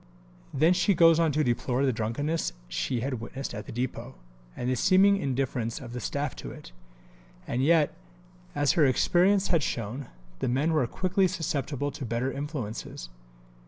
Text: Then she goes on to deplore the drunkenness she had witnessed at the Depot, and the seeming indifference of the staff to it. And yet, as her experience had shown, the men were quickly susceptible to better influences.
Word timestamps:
Then 0.51 0.73
she 0.73 0.95
goes 0.95 1.19
on 1.19 1.31
to 1.33 1.43
deplore 1.43 1.85
the 1.85 1.93
drunkenness 1.93 2.53
she 2.67 3.01
had 3.01 3.19
witnessed 3.21 3.53
at 3.53 3.67
the 3.67 3.71
Depot, 3.71 4.15
and 4.57 4.67
the 4.67 4.73
seeming 4.75 5.17
indifference 5.17 5.79
of 5.79 5.93
the 5.93 5.99
staff 5.99 6.35
to 6.37 6.49
it. 6.49 6.71
And 7.45 7.63
yet, 7.63 7.93
as 8.55 8.71
her 8.71 8.83
experience 8.87 9.49
had 9.49 9.61
shown, 9.61 10.07
the 10.39 10.47
men 10.49 10.73
were 10.73 10.87
quickly 10.87 11.27
susceptible 11.27 11.91
to 11.91 12.03
better 12.03 12.31
influences. 12.31 13.09